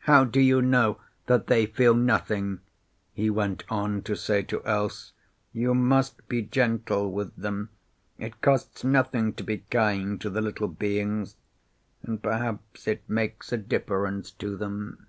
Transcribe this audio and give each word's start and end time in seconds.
"How 0.00 0.24
do 0.24 0.38
you 0.38 0.60
know 0.60 1.00
that 1.28 1.46
they 1.46 1.64
feel 1.64 1.94
nothing?" 1.94 2.60
he 3.14 3.30
went 3.30 3.64
on 3.70 4.02
to 4.02 4.14
say 4.14 4.42
to 4.42 4.62
Else. 4.66 5.14
"You 5.54 5.72
must 5.74 6.28
be 6.28 6.42
gentle 6.42 7.10
with 7.10 7.34
them. 7.36 7.70
It 8.18 8.42
costs 8.42 8.84
nothing 8.84 9.32
to 9.32 9.42
be 9.42 9.64
kind 9.70 10.20
to 10.20 10.28
the 10.28 10.42
little 10.42 10.68
beings, 10.68 11.36
and 12.02 12.22
perhaps 12.22 12.86
it 12.86 13.08
makes 13.08 13.50
a 13.50 13.56
difference 13.56 14.30
to 14.32 14.58
them." 14.58 15.06